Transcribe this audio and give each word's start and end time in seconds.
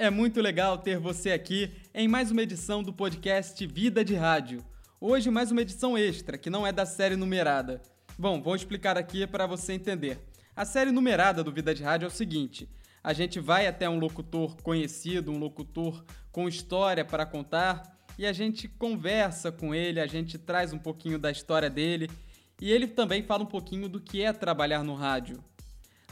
É 0.00 0.08
muito 0.08 0.40
legal 0.40 0.78
ter 0.78 0.98
você 0.98 1.30
aqui 1.30 1.70
em 1.92 2.08
mais 2.08 2.30
uma 2.30 2.40
edição 2.40 2.82
do 2.82 2.90
podcast 2.90 3.66
Vida 3.66 4.02
de 4.02 4.14
Rádio. 4.14 4.64
Hoje, 4.98 5.30
mais 5.30 5.52
uma 5.52 5.60
edição 5.60 5.98
extra, 5.98 6.38
que 6.38 6.48
não 6.48 6.66
é 6.66 6.72
da 6.72 6.86
série 6.86 7.16
numerada. 7.16 7.82
Bom, 8.18 8.40
vou 8.40 8.56
explicar 8.56 8.96
aqui 8.96 9.26
para 9.26 9.46
você 9.46 9.74
entender. 9.74 10.18
A 10.56 10.64
série 10.64 10.90
numerada 10.90 11.44
do 11.44 11.52
Vida 11.52 11.74
de 11.74 11.82
Rádio 11.82 12.06
é 12.06 12.08
o 12.08 12.10
seguinte: 12.10 12.66
a 13.04 13.12
gente 13.12 13.38
vai 13.38 13.66
até 13.66 13.90
um 13.90 13.98
locutor 13.98 14.56
conhecido, 14.62 15.32
um 15.32 15.38
locutor 15.38 16.02
com 16.32 16.48
história 16.48 17.04
para 17.04 17.26
contar, 17.26 17.82
e 18.18 18.24
a 18.24 18.32
gente 18.32 18.68
conversa 18.68 19.52
com 19.52 19.74
ele, 19.74 20.00
a 20.00 20.06
gente 20.06 20.38
traz 20.38 20.72
um 20.72 20.78
pouquinho 20.78 21.18
da 21.18 21.30
história 21.30 21.68
dele, 21.68 22.08
e 22.58 22.72
ele 22.72 22.86
também 22.86 23.22
fala 23.22 23.42
um 23.42 23.46
pouquinho 23.46 23.86
do 23.86 24.00
que 24.00 24.22
é 24.22 24.32
trabalhar 24.32 24.82
no 24.82 24.94
rádio. 24.94 25.44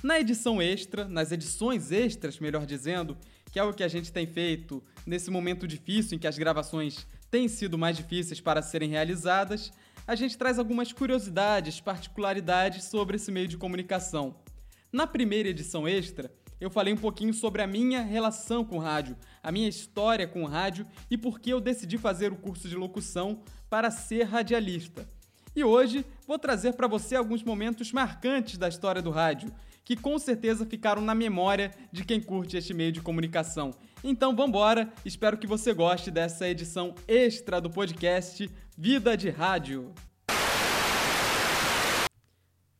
Na 0.02 0.20
edição 0.20 0.62
extra, 0.62 1.08
nas 1.08 1.32
edições 1.32 1.90
extras, 1.90 2.38
melhor 2.38 2.64
dizendo, 2.64 3.18
que 3.50 3.58
é 3.58 3.62
o 3.62 3.72
que 3.72 3.82
a 3.82 3.88
gente 3.88 4.12
tem 4.12 4.26
feito 4.26 4.82
nesse 5.06 5.30
momento 5.30 5.66
difícil 5.66 6.16
em 6.16 6.18
que 6.18 6.26
as 6.26 6.38
gravações 6.38 7.06
têm 7.30 7.48
sido 7.48 7.78
mais 7.78 7.96
difíceis 7.96 8.40
para 8.40 8.62
serem 8.62 8.90
realizadas, 8.90 9.72
a 10.06 10.14
gente 10.14 10.38
traz 10.38 10.58
algumas 10.58 10.92
curiosidades, 10.92 11.80
particularidades 11.80 12.84
sobre 12.84 13.16
esse 13.16 13.30
meio 13.30 13.48
de 13.48 13.58
comunicação. 13.58 14.36
Na 14.90 15.06
primeira 15.06 15.50
edição 15.50 15.86
extra, 15.86 16.32
eu 16.60 16.70
falei 16.70 16.92
um 16.92 16.96
pouquinho 16.96 17.32
sobre 17.32 17.62
a 17.62 17.66
minha 17.66 18.02
relação 18.02 18.64
com 18.64 18.76
o 18.78 18.80
rádio, 18.80 19.16
a 19.42 19.52
minha 19.52 19.68
história 19.68 20.26
com 20.26 20.42
o 20.42 20.46
rádio 20.46 20.86
e 21.10 21.16
por 21.16 21.38
que 21.38 21.50
eu 21.50 21.60
decidi 21.60 21.98
fazer 21.98 22.32
o 22.32 22.36
curso 22.36 22.68
de 22.68 22.74
locução 22.74 23.42
para 23.68 23.90
ser 23.90 24.24
radialista. 24.24 25.06
E 25.54 25.62
hoje 25.62 26.04
vou 26.26 26.38
trazer 26.38 26.72
para 26.72 26.86
você 26.86 27.16
alguns 27.16 27.42
momentos 27.42 27.92
marcantes 27.92 28.58
da 28.58 28.68
história 28.68 29.02
do 29.02 29.10
rádio 29.10 29.52
que 29.88 29.96
com 29.96 30.18
certeza 30.18 30.66
ficaram 30.66 31.00
na 31.00 31.14
memória 31.14 31.72
de 31.90 32.04
quem 32.04 32.20
curte 32.20 32.58
este 32.58 32.74
meio 32.74 32.92
de 32.92 33.00
comunicação. 33.00 33.72
Então 34.04 34.36
vambora, 34.36 34.92
espero 35.02 35.38
que 35.38 35.46
você 35.46 35.72
goste 35.72 36.10
dessa 36.10 36.46
edição 36.46 36.94
extra 37.08 37.58
do 37.58 37.70
podcast 37.70 38.50
Vida 38.76 39.16
de 39.16 39.30
Rádio. 39.30 39.94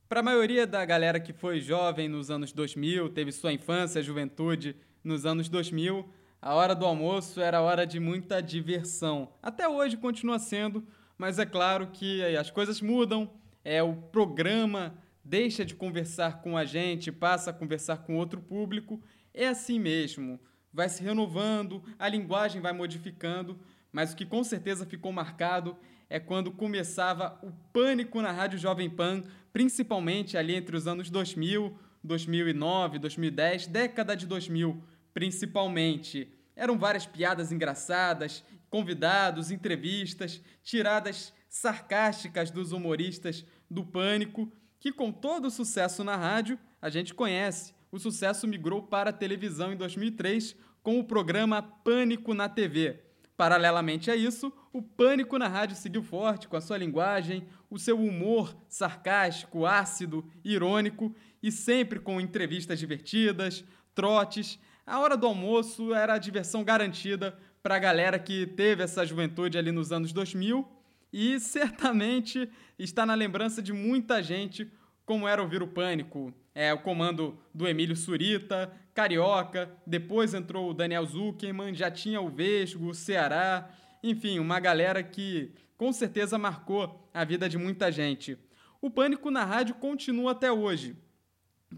Para 0.06 0.20
a 0.20 0.22
maioria 0.22 0.66
da 0.66 0.84
galera 0.84 1.18
que 1.18 1.33
foi 1.33 1.62
jovem 1.62 2.10
nos 2.10 2.30
anos 2.30 2.52
2000, 2.52 3.08
teve 3.08 3.33
sua 3.33 3.55
infância, 3.55 4.02
juventude 4.02 4.77
nos 5.02 5.24
anos 5.24 5.48
2000, 5.48 6.06
a 6.42 6.55
hora 6.55 6.74
do 6.74 6.84
almoço 6.84 7.40
era 7.40 7.62
hora 7.62 7.86
de 7.86 7.98
muita 7.98 8.42
diversão. 8.42 9.33
Até 9.42 9.66
hoje 9.66 9.96
continua 9.96 10.38
sendo, 10.38 10.86
mas 11.16 11.38
é 11.38 11.46
claro 11.46 11.86
que 11.86 12.22
as 12.36 12.50
coisas 12.50 12.83
mudam, 12.83 13.30
é 13.64 13.83
o 13.83 13.94
programa 13.94 14.94
deixa 15.28 15.62
de 15.62 15.74
conversar 15.74 16.40
com 16.40 16.56
a 16.56 16.64
gente, 16.64 17.12
passa 17.12 17.50
a 17.50 17.52
conversar 17.52 17.98
com 17.98 18.16
outro 18.16 18.40
público, 18.40 19.02
é 19.34 19.46
assim 19.46 19.78
mesmo. 19.78 20.40
Vai 20.72 20.88
se 20.88 21.02
renovando, 21.02 21.82
a 21.98 22.08
linguagem 22.08 22.62
vai 22.62 22.72
modificando, 22.72 23.60
mas 23.92 24.12
o 24.12 24.16
que 24.16 24.24
com 24.24 24.42
certeza 24.42 24.86
ficou 24.86 25.12
marcado 25.12 25.76
é 26.08 26.18
quando 26.18 26.50
começava 26.50 27.38
o 27.42 27.52
pânico 27.72 28.22
na 28.22 28.32
Rádio 28.32 28.58
Jovem 28.58 28.88
Pan, 28.88 29.22
principalmente 29.52 30.38
ali 30.38 30.54
entre 30.54 30.74
os 30.74 30.86
anos 30.86 31.10
2000, 31.10 31.78
2009, 32.02 32.98
2010, 32.98 33.66
década 33.66 34.16
de 34.16 34.26
2000, 34.26 34.82
principalmente. 35.12 36.32
Eram 36.56 36.78
várias 36.78 37.04
piadas 37.04 37.52
engraçadas, 37.52 38.42
convidados, 38.70 39.50
entrevistas, 39.50 40.40
tiradas 40.62 41.34
sarcásticas 41.50 42.50
dos 42.50 42.72
humoristas 42.72 43.44
do 43.70 43.84
pânico 43.84 44.50
que 44.80 44.92
com 44.92 45.10
todo 45.10 45.46
o 45.46 45.50
sucesso 45.50 46.04
na 46.04 46.16
rádio, 46.16 46.58
a 46.80 46.88
gente 46.88 47.14
conhece. 47.14 47.74
O 47.90 47.98
sucesso 47.98 48.46
migrou 48.46 48.82
para 48.82 49.10
a 49.10 49.12
televisão 49.12 49.72
em 49.72 49.76
2003 49.76 50.54
com 50.82 50.98
o 50.98 51.04
programa 51.04 51.62
Pânico 51.62 52.34
na 52.34 52.48
TV. 52.48 53.02
Paralelamente 53.36 54.10
a 54.10 54.16
isso, 54.16 54.52
o 54.72 54.82
Pânico 54.82 55.38
na 55.38 55.48
rádio 55.48 55.76
seguiu 55.76 56.02
forte 56.02 56.48
com 56.48 56.56
a 56.56 56.60
sua 56.60 56.77
linguagem, 56.77 57.46
o 57.70 57.78
seu 57.78 57.98
humor 57.98 58.56
sarcástico, 58.68 59.64
ácido, 59.64 60.24
irônico 60.44 61.14
e 61.42 61.52
sempre 61.52 62.00
com 62.00 62.20
entrevistas 62.20 62.78
divertidas, 62.78 63.64
trotes. 63.94 64.58
A 64.84 64.98
hora 64.98 65.17
do 65.17 65.27
almoço 65.27 65.94
era 65.94 66.14
a 66.14 66.18
diversão 66.18 66.64
garantida 66.64 67.38
para 67.62 67.77
a 67.77 67.78
galera 67.78 68.18
que 68.18 68.46
teve 68.46 68.83
essa 68.83 69.05
juventude 69.06 69.56
ali 69.56 69.70
nos 69.70 69.92
anos 69.92 70.12
2000 70.12 70.77
e 71.13 71.39
certamente 71.41 72.51
está 72.79 73.05
na 73.05 73.14
lembrança 73.14 73.63
de 73.63 73.73
muita 73.73 74.23
gente 74.23 74.70
como 75.05 75.27
era 75.27 75.42
ouvir 75.42 75.63
o 75.63 75.69
Pânico. 75.69 76.35
É, 76.55 76.73
o 76.74 76.80
comando 76.80 77.39
do 77.55 77.67
Emílio 77.67 77.96
Surita, 77.96 78.70
Carioca, 78.92 79.70
depois 79.86 80.35
entrou 80.35 80.68
o 80.68 80.74
Daniel 80.74 81.07
Zuckerman, 81.07 81.74
já 81.74 81.91
tinha 81.91 82.20
o 82.20 82.29
Vesgo, 82.29 82.89
o 82.89 82.95
Ceará, 82.95 83.70
enfim, 84.02 84.39
uma 84.39 84.61
galera 84.61 85.02
que 85.02 85.52
com 85.77 85.92
certeza 85.92 86.36
marcou 86.36 87.08
a 87.14 87.24
vida 87.24 87.48
de 87.48 87.57
muita 87.57 87.91
gente. 87.91 88.36
O 88.80 88.91
Pânico 88.91 89.30
na 89.30 89.45
rádio 89.45 89.77
continua 89.77 90.33
até 90.33 90.52
hoje. 90.52 90.97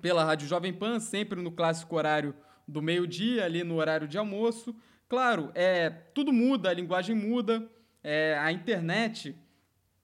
Pela 0.01 0.25
Rádio 0.25 0.49
Jovem 0.49 0.73
Pan, 0.73 0.99
sempre 0.99 1.41
no 1.41 1.53
clássico 1.53 1.97
horário 1.97 2.35
do 2.67 2.81
meio-dia, 2.81 3.45
ali 3.45 3.63
no 3.63 3.77
horário 3.77 4.09
de 4.09 4.19
almoço. 4.19 4.75
Claro, 5.09 5.51
é, 5.55 5.91
tudo 5.91 6.33
muda, 6.33 6.71
a 6.71 6.75
linguagem 6.75 7.15
muda, 7.15 7.69
é, 8.03 8.37
a 8.39 8.51
internet 8.53 9.37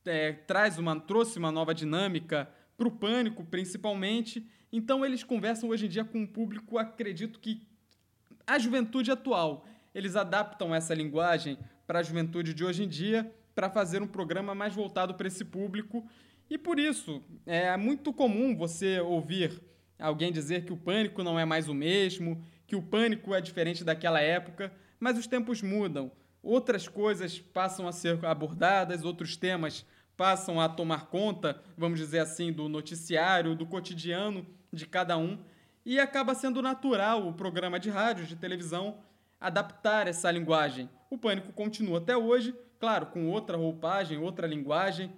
é, 0.04 0.32
traz 0.32 0.78
uma, 0.78 0.98
trouxe 0.98 1.38
uma 1.38 1.50
nova 1.50 1.74
dinâmica 1.74 2.48
para 2.76 2.88
o 2.88 2.90
pânico, 2.90 3.44
principalmente. 3.44 4.46
Então 4.72 5.04
eles 5.04 5.24
conversam 5.24 5.68
hoje 5.70 5.86
em 5.86 5.88
dia 5.88 6.04
com 6.04 6.18
um 6.18 6.26
público, 6.26 6.78
acredito 6.78 7.40
que 7.40 7.62
a 8.46 8.58
juventude 8.58 9.10
atual. 9.10 9.66
Eles 9.94 10.14
adaptam 10.14 10.74
essa 10.74 10.94
linguagem 10.94 11.58
para 11.86 12.00
a 12.00 12.02
juventude 12.02 12.52
de 12.52 12.64
hoje 12.64 12.84
em 12.84 12.88
dia 12.88 13.32
para 13.54 13.70
fazer 13.70 14.02
um 14.02 14.06
programa 14.06 14.54
mais 14.54 14.74
voltado 14.74 15.14
para 15.14 15.26
esse 15.26 15.44
público. 15.44 16.06
E 16.50 16.58
por 16.58 16.78
isso, 16.78 17.22
é 17.46 17.74
muito 17.76 18.12
comum 18.12 18.54
você 18.54 19.00
ouvir 19.00 19.60
alguém 19.98 20.30
dizer 20.30 20.64
que 20.64 20.72
o 20.72 20.76
pânico 20.76 21.22
não 21.22 21.38
é 21.38 21.44
mais 21.46 21.68
o 21.68 21.74
mesmo, 21.74 22.44
que 22.66 22.76
o 22.76 22.82
pânico 22.82 23.34
é 23.34 23.40
diferente 23.40 23.82
daquela 23.82 24.20
época, 24.20 24.70
mas 25.00 25.18
os 25.18 25.26
tempos 25.26 25.62
mudam 25.62 26.12
outras 26.46 26.86
coisas 26.86 27.40
passam 27.40 27.88
a 27.88 27.92
ser 27.92 28.24
abordadas, 28.24 29.04
outros 29.04 29.36
temas 29.36 29.84
passam 30.16 30.60
a 30.60 30.68
tomar 30.68 31.06
conta, 31.06 31.60
vamos 31.76 31.98
dizer 31.98 32.20
assim, 32.20 32.52
do 32.52 32.68
noticiário, 32.68 33.54
do 33.54 33.66
cotidiano 33.66 34.46
de 34.72 34.86
cada 34.86 35.18
um, 35.18 35.38
e 35.84 35.98
acaba 35.98 36.34
sendo 36.34 36.62
natural 36.62 37.26
o 37.28 37.32
programa 37.32 37.78
de 37.78 37.90
rádio, 37.90 38.26
de 38.26 38.36
televisão, 38.36 38.98
adaptar 39.40 40.06
essa 40.06 40.30
linguagem. 40.30 40.88
O 41.10 41.18
Pânico 41.18 41.52
continua 41.52 41.98
até 41.98 42.16
hoje, 42.16 42.54
claro, 42.78 43.06
com 43.06 43.28
outra 43.28 43.56
roupagem, 43.56 44.18
outra 44.18 44.46
linguagem. 44.46 45.12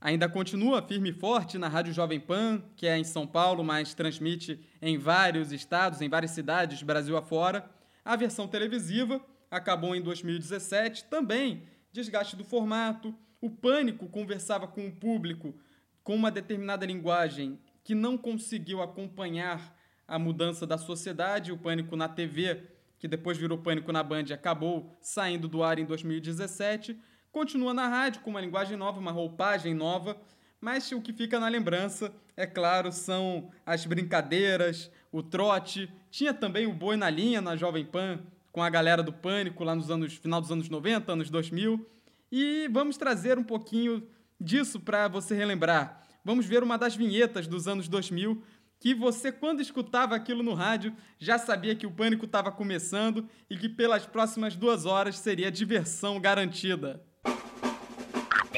Ainda 0.00 0.28
continua 0.28 0.82
firme 0.82 1.10
e 1.10 1.12
forte 1.12 1.58
na 1.58 1.66
Rádio 1.66 1.92
Jovem 1.92 2.20
Pan, 2.20 2.62
que 2.76 2.86
é 2.86 2.96
em 2.96 3.04
São 3.04 3.26
Paulo, 3.26 3.64
mas 3.64 3.94
transmite 3.94 4.60
em 4.80 4.98
vários 4.98 5.50
estados, 5.50 6.00
em 6.00 6.08
várias 6.08 6.32
cidades, 6.32 6.82
Brasil 6.82 7.16
afora. 7.16 7.68
A 8.04 8.14
versão 8.16 8.46
televisiva, 8.46 9.20
acabou 9.54 9.94
em 9.94 10.02
2017, 10.02 11.04
também 11.04 11.62
desgaste 11.92 12.34
do 12.34 12.44
formato. 12.44 13.14
O 13.40 13.48
Pânico 13.48 14.08
conversava 14.08 14.66
com 14.66 14.88
o 14.88 14.92
público 14.92 15.54
com 16.02 16.14
uma 16.16 16.30
determinada 16.30 16.84
linguagem 16.84 17.58
que 17.84 17.94
não 17.94 18.18
conseguiu 18.18 18.82
acompanhar 18.82 19.78
a 20.08 20.18
mudança 20.18 20.66
da 20.66 20.76
sociedade. 20.76 21.52
O 21.52 21.56
Pânico 21.56 21.94
na 21.94 22.08
TV, 22.08 22.64
que 22.98 23.06
depois 23.06 23.38
virou 23.38 23.56
Pânico 23.58 23.92
na 23.92 24.02
Band, 24.02 24.24
acabou 24.32 24.90
saindo 25.00 25.46
do 25.46 25.62
ar 25.62 25.78
em 25.78 25.84
2017. 25.84 26.98
Continua 27.30 27.72
na 27.72 27.86
rádio 27.86 28.22
com 28.22 28.30
uma 28.30 28.40
linguagem 28.40 28.76
nova, 28.76 28.98
uma 28.98 29.12
roupagem 29.12 29.72
nova, 29.72 30.20
mas 30.60 30.90
o 30.90 31.00
que 31.00 31.12
fica 31.12 31.38
na 31.38 31.46
lembrança, 31.46 32.12
é 32.36 32.46
claro, 32.46 32.90
são 32.90 33.52
as 33.64 33.86
brincadeiras, 33.86 34.90
o 35.12 35.22
trote. 35.22 35.88
Tinha 36.10 36.34
também 36.34 36.66
o 36.66 36.72
boi 36.72 36.96
na 36.96 37.08
linha 37.08 37.40
na 37.40 37.54
Jovem 37.54 37.84
Pan, 37.84 38.20
com 38.54 38.62
a 38.62 38.70
galera 38.70 39.02
do 39.02 39.12
Pânico 39.12 39.64
lá 39.64 39.74
nos 39.74 39.90
anos 39.90 40.14
final 40.14 40.40
dos 40.40 40.52
anos 40.52 40.68
90, 40.68 41.10
anos 41.10 41.28
2000. 41.28 41.84
E 42.30 42.68
vamos 42.70 42.96
trazer 42.96 43.36
um 43.36 43.42
pouquinho 43.42 44.06
disso 44.40 44.78
para 44.78 45.08
você 45.08 45.34
relembrar. 45.34 46.06
Vamos 46.24 46.46
ver 46.46 46.62
uma 46.62 46.78
das 46.78 46.94
vinhetas 46.94 47.48
dos 47.48 47.66
anos 47.66 47.88
2000 47.88 48.40
que 48.78 48.94
você, 48.94 49.32
quando 49.32 49.60
escutava 49.60 50.14
aquilo 50.14 50.40
no 50.44 50.54
rádio, 50.54 50.94
já 51.18 51.36
sabia 51.36 51.74
que 51.74 51.84
o 51.84 51.90
pânico 51.90 52.26
estava 52.26 52.52
começando 52.52 53.28
e 53.50 53.56
que 53.56 53.68
pelas 53.68 54.06
próximas 54.06 54.54
duas 54.54 54.86
horas 54.86 55.18
seria 55.18 55.50
diversão 55.50 56.20
garantida. 56.20 57.02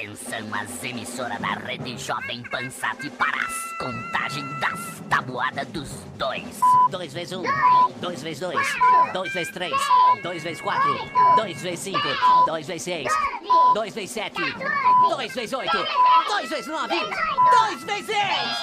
Atenção 0.07 0.55
às 0.55 0.85
emissoras 0.85 1.41
da 1.41 1.49
rede 1.49 1.99
Jovem 1.99 2.41
Pan, 2.45 2.59
Pansat 2.71 3.11
para 3.11 3.45
as 3.45 3.73
contagem 3.77 4.45
das 4.61 5.03
tabuadas 5.11 5.67
dos 5.67 5.91
dois. 6.15 6.61
Dois 6.93 7.13
vezes 7.13 7.37
um, 7.37 7.43
dois 8.01 8.23
vezes 8.23 8.39
dois, 8.39 8.69
dois 9.13 9.33
vezes 9.33 9.53
três, 9.53 9.75
dois 10.23 10.45
vezes 10.45 10.63
quatro, 10.63 10.97
dois 11.35 11.61
vezes 11.61 11.81
cinco, 11.81 12.09
dois 12.47 12.69
vezes 12.69 12.83
seis, 12.85 13.09
dois 13.75 13.93
vezes 13.93 14.13
sete, 14.13 14.41
dois 15.11 15.35
vezes 15.35 15.53
oito, 15.53 15.87
dois 16.29 16.51
vezes 16.51 16.67
nove, 16.69 16.95
dois 17.51 17.83
vezes 17.83 18.07
dez. 18.07 18.59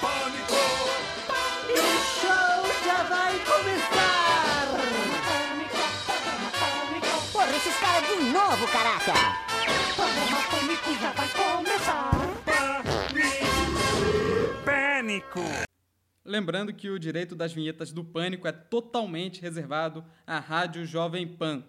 Pânico! 0.00 0.54
O 1.68 2.20
show 2.20 2.84
já 2.84 3.02
vai 3.08 3.36
começar! 3.40 4.68
Porra, 7.32 7.56
esses 7.56 7.76
caras 7.80 8.06
de 8.06 8.24
novo, 8.26 8.68
caraca! 8.68 9.45
Programa 9.96 10.42
Pânico 10.50 10.94
já 11.00 11.10
vai 11.12 11.28
começar. 11.30 12.10
Pânico! 14.62 15.40
Lembrando 16.22 16.74
que 16.74 16.90
o 16.90 16.98
direito 16.98 17.34
das 17.34 17.54
vinhetas 17.54 17.92
do 17.92 18.04
Pânico 18.04 18.46
é 18.46 18.52
totalmente 18.52 19.40
reservado 19.40 20.04
à 20.26 20.38
Rádio 20.38 20.84
Jovem 20.84 21.26
Pan. 21.26 21.64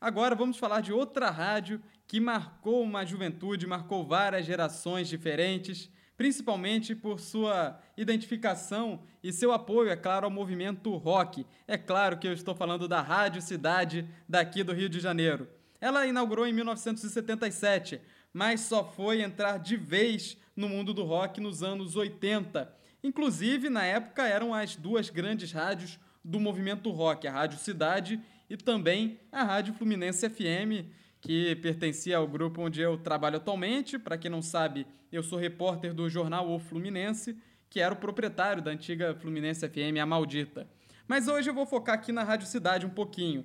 Agora 0.00 0.34
vamos 0.34 0.56
falar 0.56 0.80
de 0.80 0.92
outra 0.92 1.30
rádio 1.30 1.80
que 2.08 2.18
marcou 2.18 2.82
uma 2.82 3.06
juventude, 3.06 3.64
marcou 3.64 4.04
várias 4.04 4.44
gerações 4.44 5.08
diferentes, 5.08 5.88
principalmente 6.16 6.96
por 6.96 7.20
sua 7.20 7.78
identificação 7.96 9.04
e 9.22 9.32
seu 9.32 9.52
apoio, 9.52 9.88
é 9.88 9.96
claro, 9.96 10.24
ao 10.24 10.32
movimento 10.32 10.96
rock. 10.96 11.46
É 11.68 11.78
claro 11.78 12.18
que 12.18 12.26
eu 12.26 12.32
estou 12.32 12.56
falando 12.56 12.88
da 12.88 13.00
Rádio 13.00 13.40
Cidade 13.40 14.08
daqui 14.28 14.64
do 14.64 14.72
Rio 14.72 14.88
de 14.88 14.98
Janeiro. 14.98 15.48
Ela 15.82 16.06
inaugurou 16.06 16.46
em 16.46 16.52
1977, 16.52 18.00
mas 18.32 18.60
só 18.60 18.84
foi 18.84 19.20
entrar 19.20 19.58
de 19.58 19.76
vez 19.76 20.38
no 20.54 20.68
mundo 20.68 20.94
do 20.94 21.02
rock 21.02 21.40
nos 21.40 21.60
anos 21.60 21.96
80. 21.96 22.72
Inclusive, 23.02 23.68
na 23.68 23.82
época, 23.82 24.22
eram 24.22 24.54
as 24.54 24.76
duas 24.76 25.10
grandes 25.10 25.50
rádios 25.50 25.98
do 26.24 26.38
movimento 26.38 26.88
rock, 26.92 27.26
a 27.26 27.32
Rádio 27.32 27.58
Cidade 27.58 28.20
e 28.48 28.56
também 28.56 29.18
a 29.32 29.42
Rádio 29.42 29.74
Fluminense 29.74 30.30
FM, 30.30 30.86
que 31.20 31.56
pertencia 31.56 32.16
ao 32.16 32.28
grupo 32.28 32.62
onde 32.62 32.80
eu 32.80 32.96
trabalho 32.96 33.38
atualmente. 33.38 33.98
Para 33.98 34.16
quem 34.16 34.30
não 34.30 34.40
sabe, 34.40 34.86
eu 35.10 35.20
sou 35.20 35.36
repórter 35.36 35.92
do 35.92 36.08
jornal 36.08 36.48
O 36.48 36.60
Fluminense, 36.60 37.36
que 37.68 37.80
era 37.80 37.92
o 37.92 37.96
proprietário 37.96 38.62
da 38.62 38.70
antiga 38.70 39.16
Fluminense 39.16 39.68
FM, 39.68 39.98
a 40.00 40.06
Maldita. 40.06 40.68
Mas 41.08 41.26
hoje 41.26 41.50
eu 41.50 41.54
vou 41.54 41.66
focar 41.66 41.96
aqui 41.96 42.12
na 42.12 42.22
Rádio 42.22 42.46
Cidade 42.46 42.86
um 42.86 42.90
pouquinho. 42.90 43.44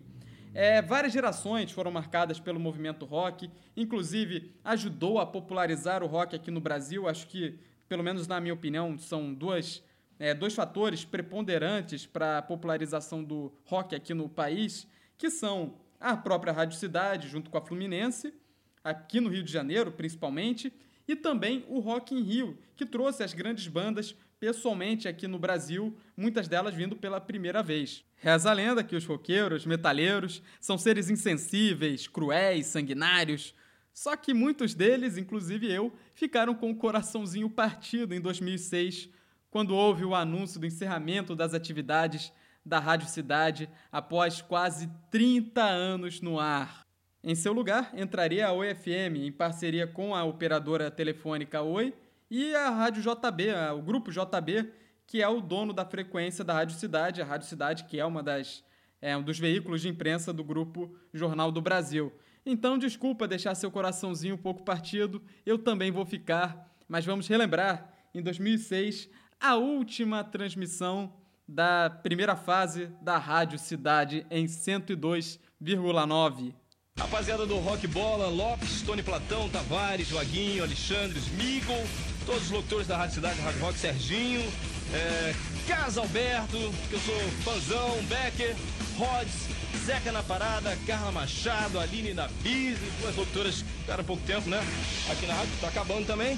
É, 0.54 0.82
várias 0.82 1.14
gerações 1.14 1.72
foram 1.72 1.92
marcadas 1.92 2.40
pelo 2.40 2.60
movimento 2.60 3.06
rock, 3.06 3.50
inclusive 3.76 4.52
ajudou 4.64 5.20
a 5.20 5.26
popularizar 5.26 6.04
o 6.04 6.08
rock 6.08 6.36
aqui 6.36 6.50
no 6.50 6.60
Brasil. 6.60 7.08
Acho 7.08 7.28
que, 7.28 7.60
pelo 7.88 8.04
menos 8.04 8.28
na 8.28 8.40
minha 8.40 8.54
opinião, 8.54 8.98
são 8.98 9.34
duas, 9.34 9.84
é, 10.20 10.34
dois 10.34 10.54
fatores 10.54 11.06
preponderantes 11.06 12.06
para 12.06 12.40
a 12.40 12.42
popularização 12.42 13.24
do 13.24 13.54
rock 13.66 13.96
aqui 13.96 14.14
no 14.14 14.28
país, 14.28 14.88
que 15.18 15.30
são 15.30 15.76
a 16.00 16.16
própria 16.16 16.54
Rádio 16.54 16.78
Cidade, 16.78 17.28
junto 17.28 17.50
com 17.50 17.58
a 17.58 17.62
Fluminense, 17.62 18.34
aqui 18.84 19.20
no 19.20 19.30
Rio 19.30 19.44
de 19.44 19.52
Janeiro, 19.52 19.92
principalmente, 19.92 20.72
e 21.08 21.16
também 21.16 21.66
o 21.68 21.80
Rock 21.80 22.14
in 22.14 22.22
Rio, 22.22 22.58
que 22.76 22.86
trouxe 22.86 23.24
as 23.24 23.34
grandes 23.34 23.68
bandas 23.68 24.16
pessoalmente 24.40 25.08
aqui 25.08 25.28
no 25.28 25.40
Brasil, 25.40 25.98
muitas 26.16 26.48
delas 26.48 26.74
vindo 26.74 26.96
pela 26.96 27.20
primeira 27.20 27.64
vez. 27.64 28.04
Reza 28.16 28.50
a 28.50 28.54
lenda 28.54 28.84
que 28.84 28.96
os 28.96 29.06
roqueiros, 29.06 29.66
metaleiros, 29.66 30.42
são 30.60 30.78
seres 30.78 31.10
insensíveis, 31.10 32.08
cruéis, 32.08 32.68
sanguinários. 32.68 33.54
Só 33.94 34.16
que 34.16 34.34
muitos 34.34 34.74
deles, 34.74 35.18
inclusive 35.18 35.72
eu, 35.72 35.92
ficaram 36.14 36.54
com 36.54 36.70
o 36.70 36.76
coraçãozinho 36.76 37.50
partido 37.50 38.14
em 38.14 38.22
2006, 38.22 39.10
quando 39.50 39.76
houve 39.76 40.06
o 40.06 40.14
anúncio 40.14 40.60
do 40.60 40.68
encerramento 40.68 41.36
das 41.36 41.54
atividades 41.54 42.32
da 42.64 42.80
Rádio 42.80 43.08
Cidade 43.08 43.70
após 43.92 44.42
quase 44.42 44.90
30 45.10 45.64
anos 45.64 46.22
no 46.22 46.40
ar. 46.40 46.86
Em 47.24 47.34
seu 47.34 47.54
lugar, 47.54 47.92
entraria 47.96 48.48
a 48.48 48.52
Oi 48.52 48.76
FM, 48.76 49.18
em 49.18 49.32
parceria 49.32 49.88
com 49.88 50.14
a 50.14 50.24
operadora 50.24 50.92
telefônica 50.92 51.62
Oi 51.62 51.94
e 52.30 52.54
a 52.56 52.70
Rádio 52.70 53.02
JB, 53.02 53.54
o 53.78 53.82
grupo 53.82 54.12
JB, 54.12 54.70
que 55.06 55.22
é 55.22 55.28
o 55.28 55.40
dono 55.40 55.74
da 55.74 55.86
frequência 55.86 56.44
da 56.44 56.54
Rádio 56.54 56.76
Cidade, 56.76 57.22
a 57.22 57.26
Rádio 57.26 57.48
Cidade, 57.48 57.86
que 57.86 57.98
é 58.00 58.06
uma 58.06 58.22
das 58.22 58.64
é, 59.02 59.16
um 59.16 59.24
dos 59.24 59.40
veículos 59.40 59.82
de 59.82 59.90
imprensa 59.90 60.34
do 60.34 60.44
grupo 60.44 60.94
Jornal 61.14 61.52
do 61.52 61.62
Brasil. 61.62 62.12
Então, 62.46 62.78
desculpa 62.78 63.28
deixar 63.28 63.56
seu 63.56 63.70
coraçãozinho 63.70 64.36
um 64.36 64.40
pouco 64.40 64.64
partido, 64.64 65.22
eu 65.46 65.58
também 65.58 65.92
vou 65.92 66.06
ficar, 66.06 66.74
mas 66.88 67.06
vamos 67.06 67.28
relembrar, 67.28 67.94
em 68.14 68.22
2006, 68.22 69.10
a 69.40 69.56
última 69.56 70.24
transmissão 70.24 71.14
da 71.48 71.90
primeira 71.90 72.36
fase 72.36 72.90
da 73.02 73.18
Rádio 73.18 73.58
Cidade 73.60 74.26
em 74.30 74.46
102,9. 74.46 76.54
Rapaziada 76.98 77.46
do 77.46 77.58
Rock 77.58 77.86
Bola, 77.88 78.28
Lopes, 78.28 78.82
Tony 78.82 79.04
Platão, 79.04 79.48
Tavares, 79.50 80.10
Vaguinho, 80.10 80.64
Alexandre, 80.64 81.20
Smigol, 81.20 81.84
todos 82.28 82.44
os 82.44 82.52
locutores 82.52 82.86
da 82.86 82.98
Rádio 82.98 83.16
Cidade, 83.16 83.40
Rádio 83.40 83.62
Rock, 83.62 83.80
Serginho, 83.80 84.42
é, 84.94 85.34
Casa 85.66 86.02
Alberto, 86.02 86.58
que 86.90 86.94
eu 86.94 87.00
sou 87.00 87.16
fãzão, 87.42 88.04
Becker, 88.04 88.54
Rods, 88.98 89.48
Zeca 89.86 90.12
na 90.12 90.22
Parada, 90.22 90.78
Carla 90.86 91.10
Machado, 91.10 91.80
Aline 91.80 92.14
na 92.14 92.28
Biz, 92.44 92.78
duas 93.00 93.16
locutoras 93.16 93.62
ficaram 93.62 94.02
há 94.02 94.04
pouco 94.04 94.22
tempo, 94.28 94.50
né? 94.50 94.60
Aqui 95.10 95.26
na 95.26 95.36
rádio, 95.36 95.54
tá 95.62 95.70
acabando 95.70 96.06
também. 96.06 96.38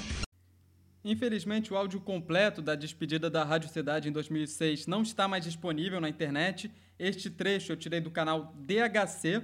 Infelizmente, 1.04 1.72
o 1.72 1.76
áudio 1.76 2.00
completo 2.00 2.62
da 2.62 2.76
despedida 2.76 3.28
da 3.28 3.42
Rádio 3.42 3.68
Cidade 3.68 4.08
em 4.08 4.12
2006 4.12 4.86
não 4.86 5.02
está 5.02 5.26
mais 5.26 5.42
disponível 5.42 6.00
na 6.00 6.08
internet. 6.08 6.70
Este 7.00 7.28
trecho 7.28 7.72
eu 7.72 7.76
tirei 7.76 8.00
do 8.00 8.12
canal 8.12 8.54
DHC 8.58 9.42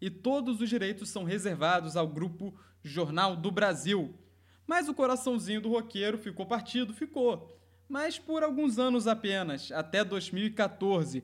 e 0.00 0.08
todos 0.08 0.62
os 0.62 0.70
direitos 0.70 1.10
são 1.10 1.24
reservados 1.24 1.98
ao 1.98 2.08
grupo 2.08 2.54
Jornal 2.82 3.36
do 3.36 3.50
Brasil. 3.50 4.14
Mas 4.66 4.88
o 4.88 4.94
coraçãozinho 4.94 5.60
do 5.60 5.70
roqueiro 5.70 6.18
ficou 6.18 6.46
partido, 6.46 6.94
ficou. 6.94 7.58
Mas 7.88 8.18
por 8.18 8.42
alguns 8.42 8.78
anos 8.78 9.06
apenas, 9.06 9.70
até 9.72 10.04
2014. 10.04 11.22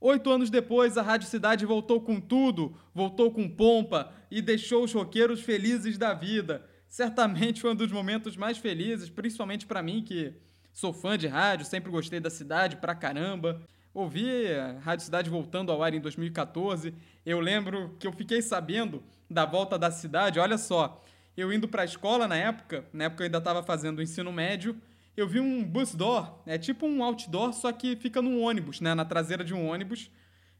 Oito 0.00 0.30
anos 0.30 0.50
depois, 0.50 0.98
a 0.98 1.02
Rádio 1.02 1.28
Cidade 1.28 1.64
voltou 1.64 2.00
com 2.00 2.20
tudo, 2.20 2.76
voltou 2.94 3.30
com 3.30 3.48
pompa 3.48 4.12
e 4.30 4.42
deixou 4.42 4.84
os 4.84 4.92
roqueiros 4.92 5.40
felizes 5.40 5.96
da 5.96 6.12
vida 6.12 6.68
certamente 6.94 7.60
foi 7.60 7.72
um 7.72 7.74
dos 7.74 7.90
momentos 7.90 8.36
mais 8.36 8.56
felizes, 8.56 9.10
principalmente 9.10 9.66
para 9.66 9.82
mim, 9.82 10.00
que 10.00 10.32
sou 10.72 10.92
fã 10.92 11.18
de 11.18 11.26
rádio, 11.26 11.66
sempre 11.66 11.90
gostei 11.90 12.20
da 12.20 12.30
cidade 12.30 12.76
pra 12.76 12.94
caramba. 12.94 13.60
Ouvi 13.92 14.46
a 14.52 14.78
Rádio 14.78 15.04
Cidade 15.04 15.28
voltando 15.28 15.72
ao 15.72 15.82
ar 15.82 15.92
em 15.92 16.00
2014. 16.00 16.94
Eu 17.26 17.40
lembro 17.40 17.96
que 17.98 18.06
eu 18.06 18.12
fiquei 18.12 18.40
sabendo 18.40 19.02
da 19.28 19.44
volta 19.44 19.76
da 19.76 19.90
cidade, 19.90 20.38
olha 20.38 20.56
só. 20.56 21.02
Eu 21.36 21.52
indo 21.52 21.66
para 21.66 21.82
a 21.82 21.84
escola 21.84 22.28
na 22.28 22.36
época, 22.36 22.84
na 22.92 23.04
época 23.04 23.22
eu 23.22 23.26
ainda 23.26 23.38
estava 23.38 23.62
fazendo 23.62 23.98
o 23.98 24.02
ensino 24.02 24.32
médio, 24.32 24.80
eu 25.16 25.28
vi 25.28 25.40
um 25.40 25.64
bus 25.64 25.94
door, 25.94 26.42
é 26.46 26.58
tipo 26.58 26.86
um 26.86 27.02
outdoor, 27.02 27.52
só 27.52 27.70
que 27.72 27.96
fica 27.96 28.20
num 28.20 28.42
ônibus, 28.42 28.80
né, 28.80 28.94
na 28.94 29.04
traseira 29.04 29.44
de 29.44 29.54
um 29.54 29.68
ônibus. 29.68 30.10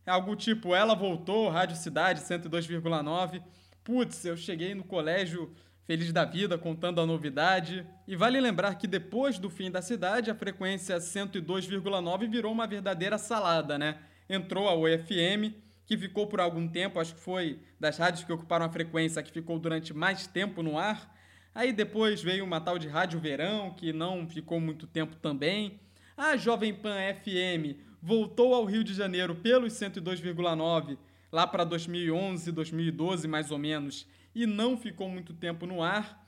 É 0.07 0.11
algo 0.11 0.37
tipo, 0.37 0.75
ela 0.75 0.95
voltou, 0.95 1.49
Rádio 1.49 1.77
Cidade 1.77 2.21
102,9. 2.21 3.43
Putz, 3.83 4.25
eu 4.25 4.37
cheguei 4.37 4.75
no 4.75 4.85
colégio 4.85 5.53
feliz 5.87 6.13
da 6.13 6.25
vida, 6.25 6.59
contando 6.59 7.01
a 7.01 7.07
novidade. 7.07 7.87
E 8.07 8.15
vale 8.15 8.41
lembrar 8.41 8.75
que 8.77 8.87
depois 8.87 9.39
do 9.39 9.49
fim 9.49 9.71
da 9.71 9.83
cidade, 9.83 10.31
a 10.31 10.35
frequência 10.35 10.97
102,9 10.99 12.31
virou 12.31 12.53
uma 12.53 12.67
verdadeira 12.67 13.19
salada, 13.19 13.79
né? 13.79 13.99
Entrou 14.29 14.69
a 14.69 14.75
UFM, 14.75 15.55
que 15.87 15.97
ficou 15.97 16.27
por 16.27 16.41
algum 16.41 16.67
tempo, 16.67 16.99
acho 16.99 17.15
que 17.15 17.21
foi 17.21 17.61
das 17.79 17.99
rádios 17.99 18.25
que 18.25 18.33
ocuparam 18.33 18.67
a 18.67 18.71
frequência 18.71 19.23
que 19.23 19.33
ficou 19.33 19.59
durante 19.59 19.93
mais 19.93 20.27
tempo 20.27 20.63
no 20.63 20.79
ar. 20.79 21.15
Aí 21.55 21.73
depois 21.73 22.23
veio 22.23 22.45
uma 22.45 22.61
tal 22.61 22.79
de 22.79 22.89
Rádio 22.89 23.21
Verão, 23.21 23.71
que 23.71 23.93
não 23.93 24.27
ficou 24.27 24.59
muito 24.59 24.87
tempo 24.87 25.17
também. 25.17 25.79
A 26.17 26.37
Jovem 26.37 26.75
Pan 26.75 26.97
FM 27.15 27.79
voltou 28.01 28.55
ao 28.55 28.65
Rio 28.65 28.83
de 28.83 28.95
Janeiro 28.95 29.35
pelos 29.35 29.73
102,9 29.75 30.99
lá 31.31 31.47
para 31.47 31.65
2011, 31.65 32.53
2012 32.53 33.27
mais 33.27 33.51
ou 33.51 33.59
menos 33.59 34.07
e 34.35 34.47
não 34.47 34.77
ficou 34.77 35.09
muito 35.09 35.33
tempo 35.33 35.67
no 35.67 35.83
ar. 35.83 36.23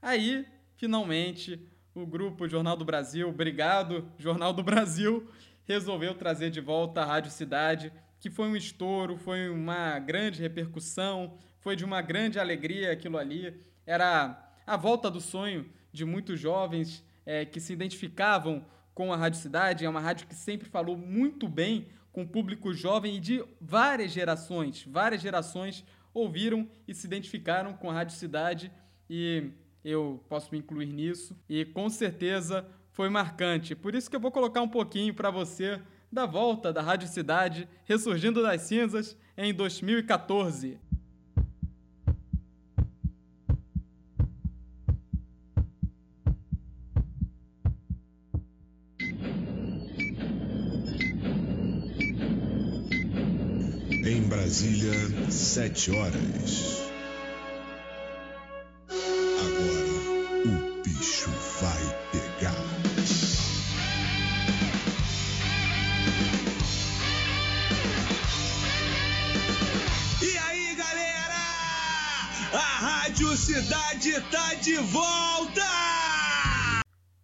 Aí, 0.00 0.46
finalmente, 0.76 1.60
o 1.94 2.04
grupo 2.04 2.48
Jornal 2.48 2.76
do 2.76 2.84
Brasil, 2.84 3.28
obrigado, 3.28 4.10
Jornal 4.18 4.52
do 4.52 4.62
Brasil, 4.62 5.28
resolveu 5.64 6.14
trazer 6.14 6.50
de 6.50 6.60
volta 6.60 7.02
a 7.02 7.04
Rádio 7.04 7.30
Cidade, 7.30 7.92
que 8.22 8.30
foi 8.30 8.46
um 8.46 8.54
estouro, 8.54 9.16
foi 9.16 9.48
uma 9.48 9.98
grande 9.98 10.40
repercussão, 10.40 11.36
foi 11.58 11.74
de 11.74 11.84
uma 11.84 12.00
grande 12.00 12.38
alegria 12.38 12.92
aquilo 12.92 13.18
ali. 13.18 13.60
Era 13.84 14.54
a 14.64 14.76
volta 14.76 15.10
do 15.10 15.20
sonho 15.20 15.68
de 15.92 16.04
muitos 16.04 16.38
jovens 16.38 17.04
é, 17.26 17.44
que 17.44 17.58
se 17.58 17.72
identificavam 17.72 18.64
com 18.94 19.12
a 19.12 19.16
Rádio 19.16 19.40
Cidade. 19.40 19.84
É 19.84 19.88
uma 19.88 19.98
rádio 19.98 20.28
que 20.28 20.36
sempre 20.36 20.68
falou 20.68 20.96
muito 20.96 21.48
bem 21.48 21.88
com 22.12 22.22
o 22.22 22.28
público 22.28 22.72
jovem 22.72 23.16
e 23.16 23.20
de 23.20 23.44
várias 23.60 24.12
gerações, 24.12 24.84
várias 24.86 25.20
gerações 25.20 25.84
ouviram 26.14 26.70
e 26.86 26.94
se 26.94 27.08
identificaram 27.08 27.74
com 27.74 27.90
a 27.90 27.94
Rádio 27.94 28.16
Cidade 28.16 28.70
e 29.10 29.50
eu 29.84 30.24
posso 30.28 30.48
me 30.52 30.58
incluir 30.58 30.92
nisso 30.92 31.36
e 31.48 31.64
com 31.64 31.90
certeza 31.90 32.64
foi 32.92 33.08
marcante. 33.08 33.74
Por 33.74 33.96
isso 33.96 34.08
que 34.08 34.14
eu 34.14 34.20
vou 34.20 34.30
colocar 34.30 34.62
um 34.62 34.68
pouquinho 34.68 35.12
para 35.12 35.28
você 35.28 35.82
da 36.12 36.26
volta 36.26 36.72
da 36.72 36.82
Rádio 36.82 37.08
Cidade 37.08 37.66
ressurgindo 37.86 38.42
das 38.42 38.60
cinzas 38.62 39.16
em 39.36 39.54
2014. 39.54 40.78
Em 54.04 54.20
Brasília, 54.28 54.92
sete 55.30 55.90
horas. 55.92 56.81
Tá 74.02 74.54
de 74.54 74.74
volta! 74.78 75.62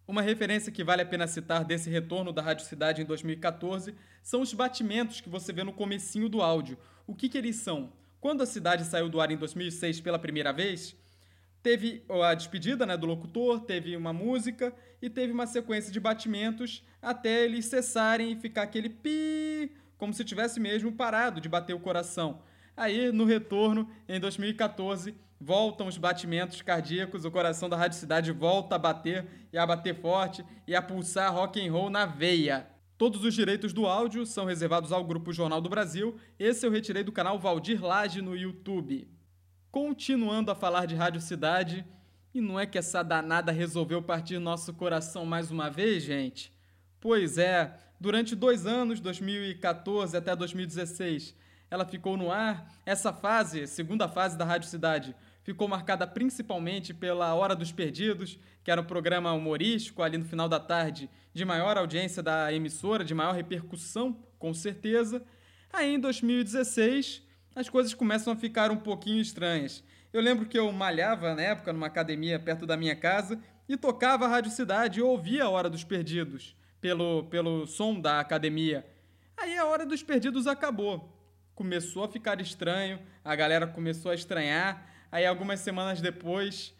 Uma 0.07 0.21
referência 0.21 0.71
que 0.71 0.81
vale 0.81 1.01
a 1.01 1.05
pena 1.05 1.27
citar 1.27 1.65
desse 1.65 1.89
retorno 1.89 2.31
da 2.31 2.41
Rádio 2.41 2.65
Cidade 2.65 3.01
em 3.01 3.05
2014 3.05 3.93
são 4.23 4.39
os 4.39 4.53
batimentos 4.53 5.19
que 5.19 5.27
você 5.27 5.51
vê 5.51 5.61
no 5.61 5.73
comecinho 5.73 6.29
do 6.29 6.41
áudio. 6.41 6.77
O 7.05 7.13
que, 7.13 7.27
que 7.27 7.37
eles 7.37 7.57
são? 7.57 7.91
Quando 8.21 8.43
a 8.43 8.45
cidade 8.45 8.85
saiu 8.85 9.09
do 9.09 9.19
ar 9.19 9.29
em 9.29 9.35
2006 9.35 9.99
pela 9.99 10.17
primeira 10.17 10.53
vez, 10.53 10.95
teve 11.61 12.01
a 12.23 12.33
despedida 12.33 12.85
né, 12.85 12.95
do 12.95 13.05
locutor, 13.05 13.59
teve 13.59 13.97
uma 13.97 14.13
música 14.13 14.73
e 15.01 15.09
teve 15.09 15.33
uma 15.33 15.47
sequência 15.47 15.91
de 15.91 15.99
batimentos 15.99 16.81
até 17.01 17.43
eles 17.43 17.65
cessarem 17.65 18.31
e 18.31 18.39
ficar 18.39 18.61
aquele 18.61 18.87
pi, 18.87 19.69
como 19.97 20.13
se 20.13 20.23
tivesse 20.23 20.61
mesmo 20.61 20.93
parado 20.93 21.41
de 21.41 21.49
bater 21.49 21.73
o 21.73 21.79
coração. 21.81 22.41
Aí, 22.77 23.11
no 23.11 23.25
retorno, 23.25 23.89
em 24.07 24.17
2014, 24.17 25.13
voltam 25.39 25.87
os 25.87 25.97
batimentos 25.97 26.61
cardíacos, 26.61 27.23
o 27.23 27.31
coração 27.31 27.69
da 27.69 27.77
Rádio 27.77 27.97
Cidade 27.97 28.31
volta 28.31 28.75
a 28.75 28.79
bater 28.79 29.25
e 29.53 29.57
a 29.57 29.65
bater 29.65 29.95
forte 29.95 30.43
e 30.67 30.75
a 30.75 30.81
pulsar 30.81 31.33
rock 31.33 31.65
and 31.65 31.71
roll 31.71 31.89
na 31.89 32.05
veia. 32.05 32.67
Todos 32.97 33.23
os 33.23 33.33
direitos 33.33 33.71
do 33.71 33.85
áudio 33.85 34.25
são 34.25 34.43
reservados 34.43 34.91
ao 34.91 35.05
Grupo 35.05 35.31
Jornal 35.31 35.61
do 35.61 35.69
Brasil. 35.69 36.17
Esse 36.37 36.65
eu 36.65 36.71
retirei 36.71 37.01
do 37.01 37.13
canal 37.13 37.39
Valdir 37.39 37.81
Lage 37.81 38.21
no 38.21 38.35
YouTube. 38.35 39.09
Continuando 39.71 40.51
a 40.51 40.55
falar 40.55 40.85
de 40.85 40.95
Rádio 40.95 41.21
Cidade, 41.21 41.85
e 42.33 42.41
não 42.41 42.59
é 42.59 42.65
que 42.65 42.77
essa 42.77 43.01
danada 43.01 43.53
resolveu 43.53 44.01
partir 44.01 44.37
nosso 44.37 44.73
coração 44.73 45.25
mais 45.25 45.49
uma 45.49 45.69
vez, 45.69 46.03
gente? 46.03 46.53
Pois 46.99 47.37
é, 47.37 47.73
durante 47.99 48.35
dois 48.35 48.65
anos, 48.65 48.99
2014 48.99 50.17
até 50.17 50.35
2016, 50.35 51.33
ela 51.71 51.85
ficou 51.85 52.17
no 52.17 52.29
ar. 52.29 52.69
Essa 52.85 53.13
fase, 53.13 53.65
segunda 53.65 54.09
fase 54.09 54.37
da 54.37 54.43
Rádio 54.43 54.67
Cidade, 54.67 55.15
ficou 55.43 55.67
marcada 55.67 56.05
principalmente 56.05 56.93
pela 56.93 57.33
Hora 57.33 57.55
dos 57.55 57.71
Perdidos, 57.71 58.39
que 58.63 58.71
era 58.71 58.81
um 58.81 58.85
programa 58.85 59.31
humorístico 59.33 60.03
ali 60.03 60.17
no 60.17 60.25
final 60.25 60.47
da 60.47 60.59
tarde, 60.59 61.09
de 61.33 61.45
maior 61.45 61.77
audiência 61.77 62.21
da 62.21 62.51
emissora, 62.53 63.03
de 63.03 63.13
maior 63.13 63.33
repercussão, 63.33 64.17
com 64.37 64.53
certeza. 64.53 65.23
Aí 65.71 65.95
em 65.95 65.99
2016, 65.99 67.23
as 67.55 67.69
coisas 67.69 67.93
começam 67.93 68.31
a 68.33 68.35
ficar 68.35 68.71
um 68.71 68.77
pouquinho 68.77 69.21
estranhas. 69.21 69.83
Eu 70.11 70.21
lembro 70.21 70.45
que 70.45 70.57
eu 70.57 70.71
malhava 70.71 71.35
na 71.35 71.41
época 71.41 71.71
numa 71.71 71.87
academia 71.87 72.39
perto 72.39 72.65
da 72.65 72.75
minha 72.75 72.95
casa 72.95 73.39
e 73.67 73.77
tocava 73.77 74.25
a 74.25 74.27
Rádio 74.27 74.51
Cidade 74.51 74.99
e 74.99 75.03
ouvia 75.03 75.43
a 75.43 75.49
Hora 75.49 75.69
dos 75.69 75.83
Perdidos 75.83 76.55
pelo, 76.81 77.25
pelo 77.25 77.67
som 77.67 77.99
da 77.99 78.19
academia. 78.19 78.85
Aí 79.37 79.57
a 79.57 79.65
Hora 79.65 79.85
dos 79.85 80.01
Perdidos 80.01 80.47
acabou. 80.47 81.15
Começou 81.53 82.03
a 82.03 82.07
ficar 82.07 82.41
estranho, 82.41 82.99
a 83.23 83.35
galera 83.35 83.67
começou 83.67 84.11
a 84.11 84.15
estranhar. 84.15 84.89
Aí 85.11 85.25
algumas 85.25 85.59
semanas 85.61 86.01
depois, 86.01 86.71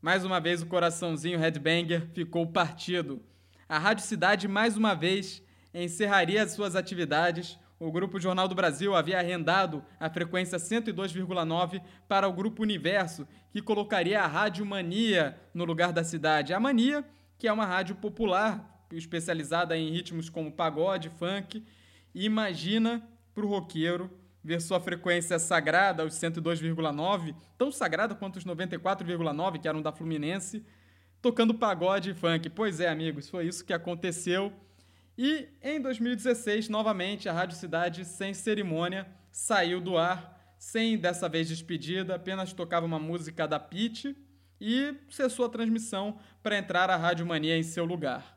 mais 0.00 0.24
uma 0.24 0.38
vez 0.40 0.62
o 0.62 0.66
coraçãozinho 0.66 1.40
Headbanger 1.40 2.06
ficou 2.14 2.46
partido. 2.46 3.20
A 3.68 3.78
Rádio 3.80 4.04
Cidade 4.04 4.46
mais 4.46 4.76
uma 4.76 4.94
vez 4.94 5.42
encerraria 5.74 6.44
as 6.44 6.52
suas 6.52 6.76
atividades. 6.76 7.58
O 7.80 7.90
Grupo 7.90 8.20
Jornal 8.20 8.46
do 8.46 8.54
Brasil 8.54 8.94
havia 8.94 9.18
arrendado 9.18 9.84
a 9.98 10.08
frequência 10.08 10.56
102,9 10.56 11.82
para 12.06 12.28
o 12.28 12.32
Grupo 12.32 12.62
Universo, 12.62 13.26
que 13.50 13.60
colocaria 13.60 14.22
a 14.22 14.26
Rádio 14.28 14.64
Mania 14.64 15.36
no 15.52 15.64
lugar 15.64 15.92
da 15.92 16.04
cidade. 16.04 16.54
A 16.54 16.60
Mania, 16.60 17.04
que 17.36 17.48
é 17.48 17.52
uma 17.52 17.66
rádio 17.66 17.96
popular 17.96 18.86
especializada 18.92 19.76
em 19.76 19.90
ritmos 19.90 20.28
como 20.28 20.52
pagode, 20.52 21.10
funk. 21.10 21.64
E 22.14 22.24
imagina 22.24 23.02
para 23.34 23.44
o 23.44 23.48
roqueiro 23.48 24.08
ver 24.44 24.60
sua 24.60 24.78
frequência 24.78 25.38
sagrada, 25.38 26.04
os 26.04 26.14
102,9, 26.14 27.34
tão 27.56 27.72
sagrada 27.72 28.14
quanto 28.14 28.36
os 28.36 28.44
94,9, 28.44 29.58
que 29.58 29.66
eram 29.66 29.80
da 29.80 29.90
Fluminense, 29.90 30.62
tocando 31.22 31.54
pagode 31.54 32.10
e 32.10 32.14
funk. 32.14 32.50
Pois 32.50 32.78
é, 32.78 32.88
amigos, 32.88 33.30
foi 33.30 33.46
isso 33.46 33.64
que 33.64 33.72
aconteceu. 33.72 34.52
E 35.16 35.48
em 35.62 35.80
2016, 35.80 36.68
novamente, 36.68 37.28
a 37.28 37.32
Rádio 37.32 37.56
Cidade, 37.56 38.04
sem 38.04 38.34
cerimônia, 38.34 39.06
saiu 39.32 39.80
do 39.80 39.96
ar, 39.96 40.38
sem 40.58 40.98
dessa 40.98 41.28
vez 41.28 41.48
despedida, 41.48 42.14
apenas 42.14 42.52
tocava 42.52 42.84
uma 42.84 42.98
música 42.98 43.48
da 43.48 43.58
Pete 43.58 44.14
e 44.60 44.94
cessou 45.08 45.46
a 45.46 45.48
transmissão 45.48 46.18
para 46.42 46.58
entrar 46.58 46.90
a 46.90 46.96
Rádio 46.96 47.24
Mania 47.24 47.56
em 47.56 47.62
seu 47.62 47.84
lugar. 47.84 48.34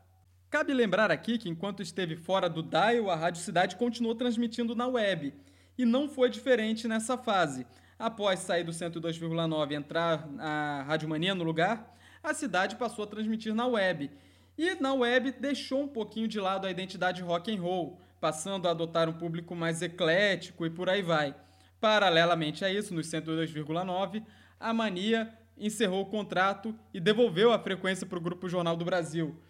Cabe 0.50 0.72
lembrar 0.72 1.10
aqui 1.10 1.36
que 1.36 1.48
enquanto 1.50 1.82
esteve 1.82 2.16
fora 2.16 2.48
do 2.48 2.62
dial, 2.62 3.10
a 3.10 3.16
Rádio 3.16 3.42
Cidade 3.42 3.76
continuou 3.76 4.14
transmitindo 4.14 4.74
na 4.74 4.86
web, 4.86 5.34
e 5.78 5.84
não 5.84 6.08
foi 6.08 6.28
diferente 6.28 6.88
nessa 6.88 7.16
fase. 7.16 7.64
Após 7.98 8.40
sair 8.40 8.64
do 8.64 8.72
102,9 8.72 9.70
e 9.70 9.74
entrar 9.74 10.28
a 10.38 10.82
Rádio 10.82 11.08
Mania 11.08 11.34
no 11.34 11.44
lugar, 11.44 11.96
a 12.22 12.34
cidade 12.34 12.76
passou 12.76 13.04
a 13.04 13.08
transmitir 13.08 13.54
na 13.54 13.66
web. 13.66 14.10
E 14.56 14.74
na 14.74 14.92
web 14.92 15.32
deixou 15.32 15.82
um 15.82 15.88
pouquinho 15.88 16.26
de 16.26 16.40
lado 16.40 16.66
a 16.66 16.70
identidade 16.70 17.22
rock 17.22 17.54
and 17.54 17.60
roll, 17.60 18.00
passando 18.20 18.66
a 18.66 18.72
adotar 18.72 19.08
um 19.08 19.12
público 19.12 19.54
mais 19.54 19.80
eclético 19.80 20.66
e 20.66 20.70
por 20.70 20.90
aí 20.90 21.00
vai. 21.00 21.34
Paralelamente 21.80 22.64
a 22.64 22.70
isso, 22.70 22.92
nos 22.92 23.06
102,9, 23.06 24.24
a 24.58 24.74
Mania 24.74 25.32
encerrou 25.56 26.02
o 26.02 26.06
contrato 26.06 26.76
e 26.92 26.98
devolveu 26.98 27.52
a 27.52 27.58
frequência 27.58 28.06
para 28.06 28.18
o 28.18 28.20
Grupo 28.20 28.48
Jornal 28.48 28.76
do 28.76 28.84
Brasil. 28.84 29.40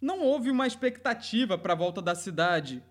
Não 0.00 0.20
houve 0.20 0.50
uma 0.50 0.66
expectativa 0.66 1.56
para 1.58 1.72
a 1.72 1.76
volta 1.76 2.00
da 2.00 2.14
cidade, 2.14 2.82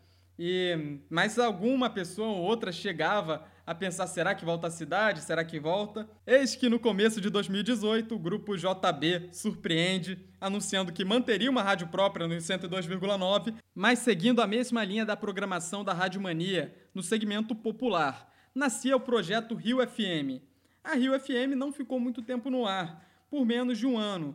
e 0.42 1.02
mas 1.10 1.38
alguma 1.38 1.90
pessoa 1.90 2.30
ou 2.30 2.42
outra 2.44 2.72
chegava 2.72 3.46
a 3.68 3.76
pensar: 3.76 4.08
será 4.08 4.34
que 4.34 4.46
volta 4.46 4.68
à 4.68 4.72
cidade? 4.72 5.20
Será 5.20 5.44
que 5.44 5.60
volta? 5.60 6.10
Eis 6.26 6.56
que 6.56 6.70
no 6.70 6.80
começo 6.80 7.20
de 7.20 7.30
2018, 7.30 8.16
o 8.16 8.18
grupo 8.18 8.56
JB 8.56 9.32
surpreende, 9.34 10.18
anunciando 10.40 10.94
que 10.94 11.04
manteria 11.04 11.52
uma 11.52 11.62
rádio 11.62 11.90
própria 11.90 12.26
no 12.26 12.34
102,9, 12.36 13.54
mas 13.76 14.00
seguindo 14.00 14.42
a 14.42 14.48
mesma 14.48 14.82
linha 14.86 15.06
da 15.06 15.18
programação 15.18 15.84
da 15.84 15.92
Rádio 15.92 16.22
Mania, 16.22 16.74
no 16.96 17.04
segmento 17.04 17.54
popular. 17.54 18.34
Nascia 18.56 18.96
o 18.96 19.02
projeto 19.02 19.56
Rio 19.56 19.86
FM. 19.86 20.42
A 20.82 20.96
Rio 20.96 21.20
FM 21.20 21.54
não 21.58 21.74
ficou 21.74 22.00
muito 22.00 22.22
tempo 22.22 22.50
no 22.50 22.66
ar, 22.66 23.06
por 23.30 23.46
menos 23.46 23.78
de 23.78 23.86
um 23.86 23.98
ano, 23.98 24.34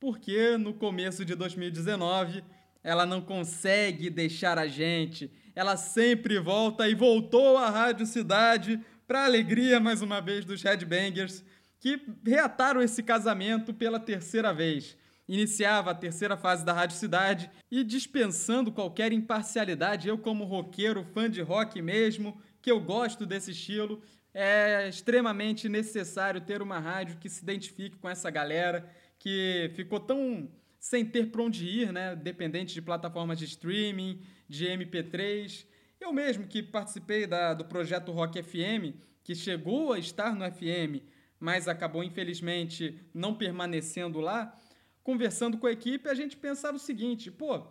porque 0.00 0.58
no 0.58 0.74
começo 0.74 1.24
de 1.24 1.36
2019 1.36 2.42
ela 2.82 3.06
não 3.06 3.22
consegue 3.22 4.10
deixar 4.10 4.58
a 4.58 4.66
gente 4.66 5.32
ela 5.54 5.76
sempre 5.76 6.38
volta 6.38 6.88
e 6.88 6.94
voltou 6.94 7.56
à 7.56 7.70
Rádio 7.70 8.06
Cidade 8.06 8.80
para 9.06 9.24
alegria 9.24 9.78
mais 9.78 10.02
uma 10.02 10.20
vez 10.20 10.44
dos 10.44 10.62
Headbangers, 10.62 11.44
que 11.78 12.00
reataram 12.26 12.82
esse 12.82 13.02
casamento 13.02 13.72
pela 13.72 14.00
terceira 14.00 14.52
vez. 14.52 14.96
Iniciava 15.28 15.90
a 15.90 15.94
terceira 15.94 16.36
fase 16.36 16.64
da 16.64 16.72
Rádio 16.72 16.96
Cidade 16.96 17.50
e 17.70 17.84
dispensando 17.84 18.72
qualquer 18.72 19.12
imparcialidade, 19.12 20.08
eu 20.08 20.18
como 20.18 20.44
roqueiro, 20.44 21.04
fã 21.04 21.30
de 21.30 21.40
rock 21.40 21.80
mesmo, 21.80 22.38
que 22.60 22.70
eu 22.70 22.80
gosto 22.80 23.24
desse 23.24 23.52
estilo, 23.52 24.02
é 24.34 24.88
extremamente 24.88 25.68
necessário 25.68 26.40
ter 26.40 26.60
uma 26.60 26.78
rádio 26.78 27.18
que 27.18 27.28
se 27.28 27.42
identifique 27.42 27.96
com 27.96 28.08
essa 28.08 28.30
galera 28.30 28.90
que 29.18 29.70
ficou 29.76 30.00
tão 30.00 30.50
sem 30.84 31.02
ter 31.02 31.30
para 31.30 31.40
onde 31.40 31.66
ir, 31.66 31.90
né? 31.90 32.14
Dependente 32.14 32.74
de 32.74 32.82
plataformas 32.82 33.38
de 33.38 33.46
streaming, 33.46 34.20
de 34.46 34.66
MP3. 34.66 35.64
Eu 35.98 36.12
mesmo 36.12 36.46
que 36.46 36.62
participei 36.62 37.26
da, 37.26 37.54
do 37.54 37.64
projeto 37.64 38.12
Rock 38.12 38.42
FM, 38.42 38.94
que 39.22 39.34
chegou 39.34 39.94
a 39.94 39.98
estar 39.98 40.34
no 40.34 40.44
FM, 40.44 41.02
mas 41.40 41.68
acabou 41.68 42.04
infelizmente 42.04 43.00
não 43.14 43.34
permanecendo 43.34 44.20
lá, 44.20 44.54
conversando 45.02 45.56
com 45.56 45.66
a 45.66 45.72
equipe, 45.72 46.06
a 46.06 46.14
gente 46.14 46.36
pensava 46.36 46.76
o 46.76 46.78
seguinte: 46.80 47.30
pô, 47.30 47.66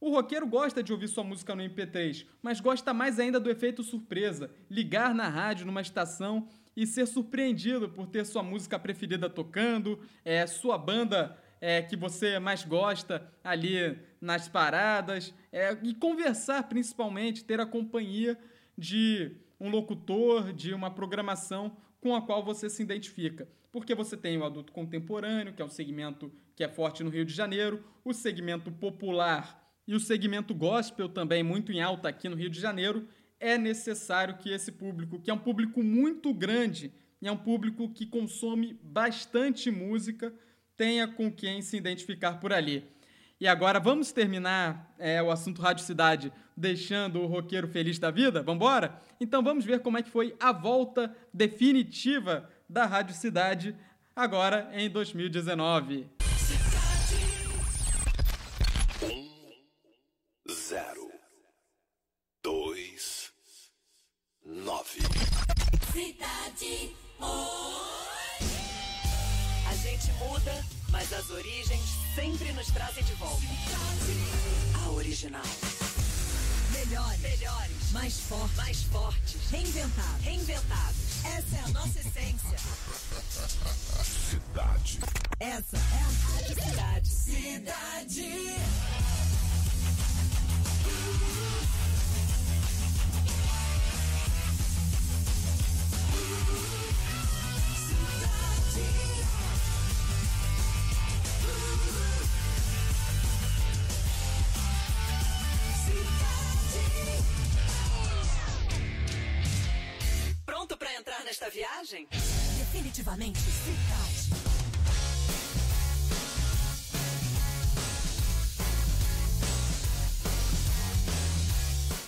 o 0.00 0.10
roqueiro 0.10 0.46
gosta 0.46 0.84
de 0.84 0.92
ouvir 0.92 1.08
sua 1.08 1.24
música 1.24 1.56
no 1.56 1.64
MP3, 1.64 2.28
mas 2.40 2.60
gosta 2.60 2.94
mais 2.94 3.18
ainda 3.18 3.40
do 3.40 3.50
efeito 3.50 3.82
surpresa, 3.82 4.54
ligar 4.70 5.12
na 5.16 5.28
rádio 5.28 5.66
numa 5.66 5.80
estação 5.80 6.46
e 6.76 6.86
ser 6.86 7.06
surpreendido 7.06 7.88
por 7.88 8.06
ter 8.06 8.24
sua 8.24 8.44
música 8.44 8.78
preferida 8.78 9.28
tocando, 9.28 9.98
é, 10.24 10.46
sua 10.46 10.78
banda 10.78 11.41
é, 11.62 11.80
que 11.80 11.94
você 11.94 12.40
mais 12.40 12.64
gosta 12.64 13.24
ali 13.44 13.96
nas 14.20 14.48
paradas, 14.48 15.32
é, 15.52 15.78
e 15.80 15.94
conversar 15.94 16.64
principalmente, 16.64 17.44
ter 17.44 17.60
a 17.60 17.66
companhia 17.66 18.36
de 18.76 19.36
um 19.60 19.70
locutor, 19.70 20.52
de 20.52 20.74
uma 20.74 20.90
programação 20.90 21.76
com 22.00 22.16
a 22.16 22.20
qual 22.20 22.44
você 22.44 22.68
se 22.68 22.82
identifica. 22.82 23.48
Porque 23.70 23.94
você 23.94 24.16
tem 24.16 24.36
o 24.36 24.44
adulto 24.44 24.72
contemporâneo, 24.72 25.52
que 25.52 25.62
é 25.62 25.64
um 25.64 25.68
segmento 25.70 26.32
que 26.56 26.64
é 26.64 26.68
forte 26.68 27.04
no 27.04 27.10
Rio 27.10 27.24
de 27.24 27.32
Janeiro, 27.32 27.84
o 28.04 28.12
segmento 28.12 28.72
popular 28.72 29.62
e 29.86 29.94
o 29.94 30.00
segmento 30.00 30.52
gospel 30.52 31.08
também 31.08 31.44
muito 31.44 31.70
em 31.70 31.80
alta 31.80 32.08
aqui 32.08 32.28
no 32.28 32.34
Rio 32.34 32.50
de 32.50 32.60
Janeiro, 32.60 33.06
é 33.38 33.56
necessário 33.56 34.36
que 34.36 34.50
esse 34.50 34.72
público, 34.72 35.20
que 35.20 35.30
é 35.30 35.34
um 35.34 35.38
público 35.38 35.80
muito 35.80 36.34
grande, 36.34 36.92
e 37.20 37.28
é 37.28 37.32
um 37.32 37.36
público 37.36 37.88
que 37.88 38.04
consome 38.04 38.76
bastante 38.82 39.70
música, 39.70 40.34
tenha 40.82 41.06
com 41.06 41.30
quem 41.30 41.62
se 41.62 41.76
identificar 41.76 42.40
por 42.40 42.52
ali. 42.52 42.84
E 43.40 43.46
agora 43.46 43.78
vamos 43.78 44.10
terminar 44.10 44.92
é, 44.98 45.22
o 45.22 45.30
assunto 45.30 45.62
Rádio 45.62 45.84
Cidade 45.84 46.32
deixando 46.56 47.20
o 47.20 47.26
roqueiro 47.26 47.68
feliz 47.68 48.00
da 48.00 48.10
vida? 48.10 48.42
Vambora? 48.42 49.00
Então 49.20 49.44
vamos 49.44 49.64
ver 49.64 49.78
como 49.78 49.96
é 49.96 50.02
que 50.02 50.10
foi 50.10 50.34
a 50.40 50.50
volta 50.50 51.16
definitiva 51.32 52.50
da 52.68 52.84
Rádio 52.84 53.14
Cidade 53.14 53.76
agora 54.16 54.68
em 54.72 54.90
2019. 54.90 56.08
zero 60.50 61.08
dois 62.42 63.30
nove 64.44 65.00
Cidade 65.92 66.32
gente 66.62 67.91
muda, 70.28 70.64
mas 70.90 71.12
as 71.12 71.30
origens 71.30 71.80
sempre 72.14 72.52
nos 72.52 72.66
trazem 72.68 73.02
de 73.04 73.14
volta. 73.14 73.42
A 74.84 74.90
original. 74.90 75.42
Melhores, 76.72 77.20
melhores, 77.20 77.92
mais 77.92 78.18
fortes, 78.20 78.56
mais 78.56 78.82
fortes, 78.84 79.50
reinventados, 79.50 80.24
reinventados. 80.24 80.96
Essa 81.24 81.56
é 81.56 81.60
a 81.60 81.68
nossa 81.68 82.00
essência. 82.00 82.58
cidade 84.30 84.98
Essa 85.38 85.76
é 85.76 85.80
a 85.80 86.10
Rádio 86.32 86.54
Cidade. 86.62 87.08
Cidade. 87.08 88.52
Nesta 111.32 111.48
viagem? 111.48 112.06
Definitivamente 112.58 113.38
cidade. 113.38 114.42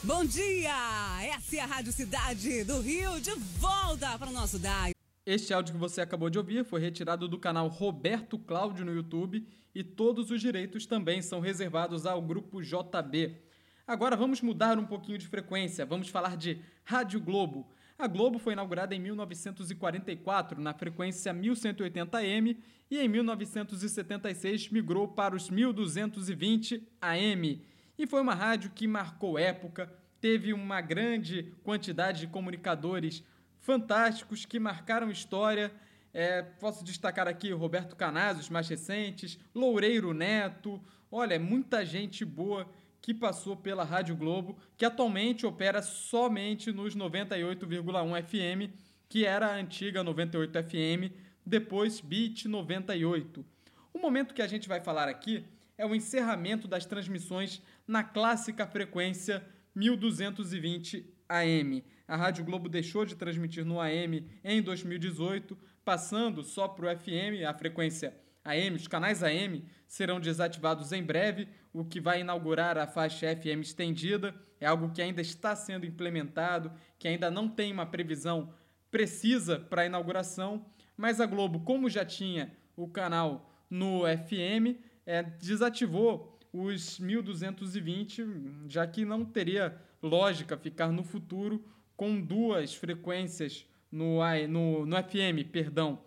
Bom 0.02 0.26
dia! 0.26 0.74
Essa 1.22 1.56
é 1.56 1.60
a 1.60 1.64
Rádio 1.64 1.90
Cidade 1.90 2.64
do 2.64 2.82
Rio, 2.82 3.18
de 3.18 3.30
volta 3.58 4.18
para 4.18 4.28
o 4.28 4.32
nosso 4.32 4.58
DAI. 4.58 4.92
Este 5.24 5.54
áudio 5.54 5.72
que 5.72 5.80
você 5.80 6.02
acabou 6.02 6.28
de 6.28 6.36
ouvir 6.36 6.62
foi 6.62 6.82
retirado 6.82 7.26
do 7.26 7.38
canal 7.38 7.66
Roberto 7.68 8.38
Cláudio 8.38 8.84
no 8.84 8.92
YouTube 8.92 9.48
e 9.74 9.82
todos 9.82 10.30
os 10.30 10.38
direitos 10.38 10.84
também 10.84 11.22
são 11.22 11.40
reservados 11.40 12.04
ao 12.04 12.20
grupo 12.20 12.60
JB. 12.60 13.40
Agora 13.86 14.16
vamos 14.16 14.42
mudar 14.42 14.78
um 14.78 14.84
pouquinho 14.84 15.16
de 15.16 15.26
frequência, 15.26 15.86
vamos 15.86 16.10
falar 16.10 16.36
de 16.36 16.60
Rádio 16.84 17.22
Globo. 17.22 17.66
A 17.96 18.08
Globo 18.08 18.40
foi 18.40 18.54
inaugurada 18.54 18.92
em 18.94 18.98
1944 18.98 20.60
na 20.60 20.74
frequência 20.74 21.32
1180M 21.32 22.56
e 22.90 22.98
em 22.98 23.08
1976 23.08 24.68
migrou 24.70 25.06
para 25.06 25.36
os 25.36 25.48
1220 25.48 26.88
AM. 27.00 27.62
E 27.96 28.06
foi 28.06 28.20
uma 28.20 28.34
rádio 28.34 28.72
que 28.74 28.88
marcou 28.88 29.38
época, 29.38 29.92
teve 30.20 30.52
uma 30.52 30.80
grande 30.80 31.54
quantidade 31.62 32.20
de 32.20 32.26
comunicadores 32.26 33.22
fantásticos 33.60 34.44
que 34.44 34.58
marcaram 34.58 35.08
história. 35.08 35.72
É, 36.12 36.42
posso 36.42 36.84
destacar 36.84 37.28
aqui 37.28 37.52
Roberto 37.52 37.94
Canazzo, 37.94 38.40
os 38.40 38.50
mais 38.50 38.68
recentes, 38.68 39.38
Loureiro 39.54 40.12
Neto. 40.12 40.82
Olha, 41.12 41.38
muita 41.38 41.86
gente 41.86 42.24
boa 42.24 42.68
que 43.04 43.12
passou 43.12 43.54
pela 43.54 43.84
Rádio 43.84 44.16
Globo, 44.16 44.56
que 44.78 44.84
atualmente 44.86 45.44
opera 45.44 45.82
somente 45.82 46.72
nos 46.72 46.96
98,1 46.96 48.22
FM, 48.24 48.74
que 49.10 49.26
era 49.26 49.48
a 49.48 49.56
antiga 49.56 50.02
98 50.02 50.62
FM, 50.62 51.12
depois 51.44 52.00
Beat 52.00 52.46
98. 52.46 53.44
O 53.92 53.98
momento 53.98 54.32
que 54.32 54.40
a 54.40 54.46
gente 54.46 54.66
vai 54.66 54.80
falar 54.80 55.06
aqui 55.06 55.44
é 55.76 55.84
o 55.84 55.94
encerramento 55.94 56.66
das 56.66 56.86
transmissões 56.86 57.60
na 57.86 58.02
clássica 58.02 58.66
frequência 58.66 59.44
1220 59.74 61.04
AM. 61.28 61.84
A 62.08 62.16
Rádio 62.16 62.42
Globo 62.42 62.70
deixou 62.70 63.04
de 63.04 63.16
transmitir 63.16 63.66
no 63.66 63.82
AM 63.82 64.26
em 64.42 64.62
2018, 64.62 65.58
passando 65.84 66.42
só 66.42 66.66
para 66.68 66.86
o 66.86 66.98
FM, 66.98 67.44
a 67.46 67.52
frequência 67.52 68.16
AM, 68.44 68.76
os 68.76 68.86
canais 68.86 69.22
AM 69.22 69.64
serão 69.86 70.20
desativados 70.20 70.92
em 70.92 71.02
breve, 71.02 71.48
o 71.72 71.84
que 71.84 72.00
vai 72.00 72.20
inaugurar 72.20 72.76
a 72.76 72.86
faixa 72.86 73.34
FM 73.34 73.62
estendida. 73.62 74.34
É 74.60 74.66
algo 74.66 74.92
que 74.92 75.00
ainda 75.00 75.20
está 75.20 75.56
sendo 75.56 75.86
implementado, 75.86 76.72
que 76.98 77.08
ainda 77.08 77.30
não 77.30 77.48
tem 77.48 77.72
uma 77.72 77.86
previsão 77.86 78.52
precisa 78.90 79.58
para 79.58 79.82
a 79.82 79.86
inauguração, 79.86 80.64
mas 80.96 81.20
a 81.20 81.26
Globo, 81.26 81.60
como 81.60 81.90
já 81.90 82.04
tinha 82.04 82.52
o 82.76 82.86
canal 82.86 83.50
no 83.68 84.02
FM, 84.02 84.78
é, 85.04 85.20
desativou 85.22 86.38
os 86.52 87.00
1220, 87.00 88.24
já 88.68 88.86
que 88.86 89.04
não 89.04 89.24
teria 89.24 89.76
lógica 90.00 90.56
ficar 90.56 90.92
no 90.92 91.02
futuro 91.02 91.64
com 91.96 92.20
duas 92.20 92.74
frequências 92.74 93.66
no, 93.90 94.20
no, 94.48 94.86
no 94.86 94.96
FM, 94.96 95.50
perdão. 95.50 95.98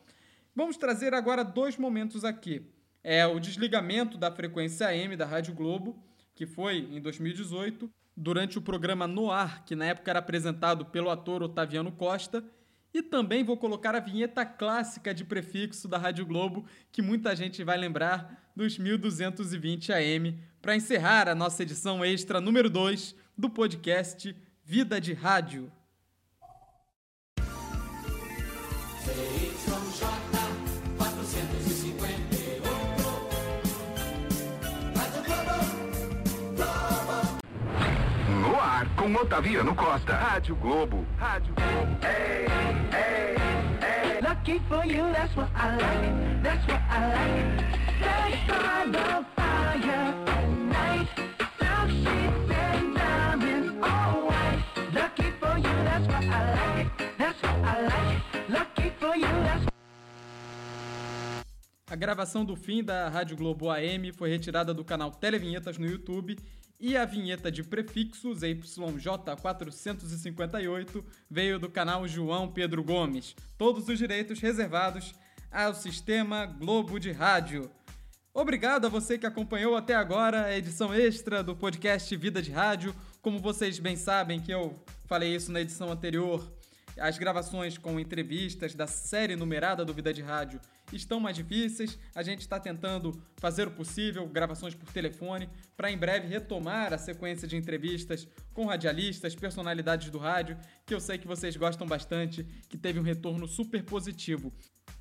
Vamos 0.58 0.76
trazer 0.76 1.14
agora 1.14 1.44
dois 1.44 1.78
momentos 1.78 2.26
aqui. 2.26 2.66
É 3.04 3.28
o 3.28 3.40
desligamento 3.40 4.18
da 4.18 4.32
frequência 4.32 4.88
AM 4.88 5.16
da 5.16 5.24
Rádio 5.24 5.54
Globo, 5.54 6.04
que 6.34 6.48
foi 6.48 6.80
em 6.92 7.00
2018, 7.00 7.88
durante 8.16 8.58
o 8.58 8.62
programa 8.64 9.06
No 9.06 9.30
Ar, 9.30 9.64
que 9.66 9.76
na 9.76 9.86
época 9.86 10.10
era 10.10 10.18
apresentado 10.18 10.84
pelo 10.84 11.12
ator 11.12 11.44
Otaviano 11.44 11.92
Costa, 11.92 12.44
e 12.92 13.04
também 13.04 13.44
vou 13.44 13.56
colocar 13.56 13.94
a 13.94 14.00
vinheta 14.00 14.44
clássica 14.48 15.14
de 15.14 15.24
prefixo 15.24 15.88
da 15.88 16.00
Rádio 16.00 16.26
Globo, 16.26 16.66
que 16.92 17.04
muita 17.04 17.36
gente 17.36 17.64
vai 17.64 17.78
lembrar 17.78 18.52
dos 18.56 18.80
1220 18.80 19.94
AM, 19.94 20.40
para 20.60 20.76
encerrar 20.76 21.30
a 21.30 21.36
nossa 21.36 21.62
edição 21.62 22.04
extra 22.04 22.42
número 22.42 22.68
2 22.68 23.16
do 23.38 23.48
podcast 23.48 24.36
Vida 24.66 25.00
de 25.00 25.14
Rádio. 25.14 25.72
Com 39.08 39.16
Otaviano 39.16 39.74
Costa. 39.74 40.14
Rádio 40.14 40.56
Globo. 40.56 41.06
Rádio 41.18 41.54
Globo. 41.56 41.98
Lucky 44.22 44.60
for 44.68 44.86
you, 44.86 45.12
that's 45.14 45.34
what 45.36 45.50
I 45.56 45.78
like. 45.78 46.44
That's 46.44 46.68
what 46.68 46.82
I 46.90 47.08
like. 47.14 47.64
Set 48.00 48.48
by 48.48 48.86
the 48.92 49.26
fire 49.36 50.14
at 50.28 50.50
night. 50.50 51.08
Silk 51.58 51.90
sheets 51.90 52.52
and 52.52 52.96
diamonds, 52.96 53.74
all 53.82 54.28
white. 54.28 54.64
Lucky 54.94 55.32
for 55.40 55.58
you, 55.58 55.74
that's 55.86 56.08
what 56.08 56.24
I 56.26 56.52
like. 56.52 57.18
That's 57.18 57.42
what 57.42 57.58
I 57.64 57.82
like. 57.84 58.50
Lucky 58.50 58.92
for 59.00 59.16
you, 59.16 59.32
that's 59.44 59.66
A 61.90 61.96
gravação 61.96 62.44
do 62.44 62.56
fim 62.58 62.84
da 62.84 63.08
Rádio 63.08 63.38
Globo 63.38 63.72
AM 63.72 64.12
foi 64.12 64.30
retirada 64.30 64.74
do 64.74 64.84
canal 64.84 65.12
Televinhetas 65.12 65.78
no 65.78 65.88
YouTube 65.88 66.38
e 66.80 66.96
a 66.96 67.04
vinheta 67.06 67.52
de 67.52 67.64
prefixo 67.64 68.30
ZYJ458 68.32 71.04
veio 71.30 71.60
do 71.60 71.70
canal 71.70 72.08
João 72.08 72.50
Pedro 72.52 72.84
Gomes. 72.84 73.36
Todos 73.58 73.90
os 73.90 73.98
direitos 73.98 74.40
reservados 74.40 75.14
ao 75.52 75.74
sistema 75.74 76.46
Globo 76.46 77.00
de 77.00 77.12
Rádio. 77.12 77.72
Obrigado 78.34 78.86
a 78.86 78.90
você 78.90 79.18
que 79.18 79.26
acompanhou 79.26 79.76
até 79.76 79.96
agora 79.96 80.46
a 80.46 80.56
edição 80.56 80.94
extra 80.94 81.42
do 81.42 81.56
podcast 81.56 82.16
Vida 82.16 82.40
de 82.42 82.52
Rádio. 82.52 82.96
Como 83.22 83.40
vocês 83.40 83.80
bem 83.80 83.96
sabem 83.96 84.40
que 84.40 84.52
eu 84.52 84.80
falei 85.08 85.36
isso 85.36 85.52
na 85.52 85.62
edição 85.62 85.92
anterior, 85.92 86.48
as 87.00 87.18
gravações 87.18 87.78
com 87.78 88.00
entrevistas 88.00 88.74
da 88.74 88.88
série 88.88 89.36
numerada 89.36 89.84
do 89.84 89.94
Vida 89.94 90.14
de 90.14 90.22
Rádio 90.22 90.60
estão 90.92 91.20
mais 91.20 91.36
difíceis. 91.36 91.98
A 92.16 92.24
gente 92.24 92.42
está 92.42 92.60
tentando 92.60 93.22
fazer 93.38 93.68
o 93.68 93.72
possível, 93.72 94.28
gravações 94.28 94.74
por 94.74 94.92
telefone, 94.92 95.50
para 95.76 95.92
em 95.92 95.98
breve 95.98 96.28
retomar 96.28 96.94
a 96.94 96.98
sequência 96.98 97.48
de 97.48 97.56
entrevistas 97.56 98.28
com 98.54 98.66
radialistas, 98.66 99.36
personalidades 99.36 100.10
do 100.10 100.18
rádio, 100.18 100.58
que 100.86 100.94
eu 100.94 101.00
sei 101.00 101.18
que 101.18 101.28
vocês 101.28 101.56
gostam 101.56 101.88
bastante, 101.88 102.44
que 102.70 102.78
teve 102.78 103.00
um 103.00 103.04
retorno 103.04 103.48
super 103.48 103.84
positivo. 103.84 104.54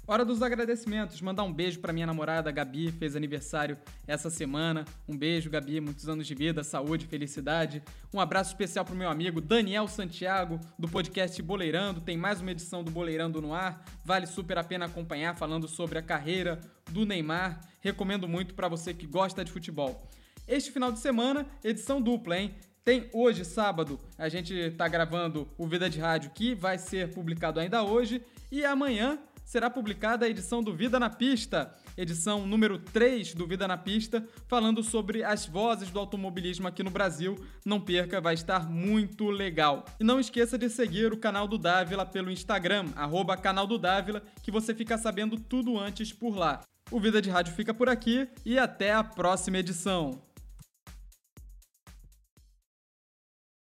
Hora 0.09 0.25
dos 0.25 0.40
agradecimentos. 0.40 1.21
Mandar 1.21 1.42
um 1.42 1.53
beijo 1.53 1.81
para 1.81 1.92
minha 1.92 2.07
namorada 2.07 2.53
Gabi, 2.53 2.92
fez 2.92 3.16
aniversário 3.16 3.77
essa 4.07 4.31
semana. 4.31 4.85
Um 5.09 5.19
beijo, 5.19 5.51
Gabi, 5.51 5.81
muitos 5.81 6.09
anos 6.09 6.29
de 6.29 6.33
vida, 6.33 6.62
saúde, 6.62 7.09
felicidade. 7.09 7.83
Um 8.14 8.21
abraço 8.21 8.53
especial 8.53 8.85
pro 8.85 8.95
meu 8.95 9.11
amigo 9.11 9.40
Daniel 9.40 9.88
Santiago, 9.88 10.61
do 10.79 10.87
podcast 10.87 11.42
Boleirando. 11.42 12.01
Tem 12.01 12.16
mais 12.16 12.40
uma 12.40 12.53
edição 12.53 12.85
do 12.85 12.90
Boleirando 12.92 13.42
no 13.42 13.53
ar. 13.53 13.85
Vale 14.05 14.29
super 14.29 14.57
a 14.59 14.62
pena 14.62 14.85
acompanhar 14.85 15.37
falando 15.37 15.66
sobre 15.66 15.99
a 15.99 16.03
carreira 16.03 16.61
do 16.92 17.05
Neymar. 17.05 17.61
Recomendo 17.81 18.29
muito 18.29 18.55
para 18.55 18.69
você 18.69 18.95
que 18.95 19.09
gosta 19.09 19.45
de 19.45 19.51
futebol. 19.51 20.09
Este 20.47 20.71
final 20.71 20.92
de 20.92 21.01
semana, 21.01 21.45
edição 21.64 22.01
dupla, 22.01 22.38
hein? 22.38 22.55
Tem 22.85 23.11
hoje, 23.12 23.45
sábado, 23.45 23.99
a 24.16 24.29
gente 24.29 24.71
tá 24.79 24.87
gravando 24.87 25.49
o 25.59 25.66
Vida 25.66 25.90
de 25.90 25.99
Rádio, 25.99 26.31
que 26.31 26.55
vai 26.55 26.79
ser 26.79 27.12
publicado 27.12 27.59
ainda 27.59 27.83
hoje, 27.83 28.23
e 28.53 28.64
amanhã 28.64 29.19
será 29.46 29.70
publicada 29.70 30.26
a 30.26 30.28
edição 30.28 30.61
do 30.62 30.74
Vida 30.74 30.98
na 30.98 31.09
Pista, 31.09 31.72
edição 31.96 32.44
número 32.44 32.78
3 32.78 33.32
do 33.32 33.46
Vida 33.46 33.66
na 33.68 33.78
Pista, 33.78 34.26
falando 34.48 34.82
sobre 34.82 35.22
as 35.22 35.46
vozes 35.46 35.88
do 35.88 36.00
automobilismo 36.00 36.66
aqui 36.66 36.82
no 36.82 36.90
Brasil. 36.90 37.37
Não 37.64 37.80
perca, 37.80 38.20
vai 38.20 38.35
estar 38.35 38.68
muito 38.68 39.30
legal. 39.30 39.85
E 40.00 40.04
não 40.04 40.18
esqueça 40.18 40.59
de 40.59 40.68
seguir 40.68 41.12
o 41.12 41.16
canal 41.16 41.46
do 41.46 41.56
Dávila 41.56 42.04
pelo 42.04 42.30
Instagram, 42.30 42.87
arroba 42.96 43.37
canal 43.37 43.68
do 43.68 43.78
Dávila, 43.78 44.22
que 44.42 44.50
você 44.50 44.74
fica 44.74 44.98
sabendo 44.98 45.38
tudo 45.38 45.78
antes 45.78 46.12
por 46.12 46.37
lá. 46.37 46.61
O 46.90 46.98
Vida 47.00 47.22
de 47.22 47.30
Rádio 47.30 47.54
fica 47.54 47.72
por 47.72 47.88
aqui 47.88 48.28
e 48.44 48.59
até 48.59 48.92
a 48.92 49.04
próxima 49.04 49.59
edição. 49.59 50.26